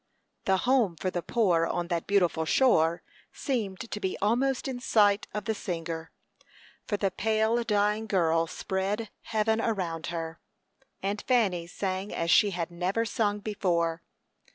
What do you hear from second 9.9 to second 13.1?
her; and Fanny sang as she had never